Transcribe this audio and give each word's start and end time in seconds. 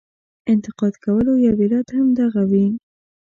انتقاد 0.53 0.93
کولو 1.03 1.31
یو 1.45 1.53
علت 1.63 1.87
هم 1.97 2.07
دغه 2.21 2.41
وي. 2.51 2.67